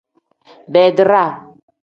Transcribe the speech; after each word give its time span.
Badiraa. 0.73 1.29